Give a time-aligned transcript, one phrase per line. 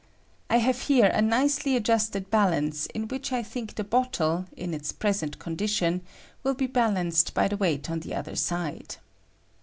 [0.49, 4.91] I hare here a nicely adjusted balance in which I think the bottle, in its
[4.91, 6.01] pres ent condition,
[6.41, 8.95] will be balanced by the weight on the other side.